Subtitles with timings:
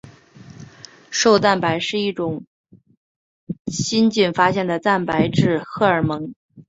[1.11, 2.43] 瘦蛋白是一种
[3.67, 6.33] 新近发现的蛋白质荷尔蒙。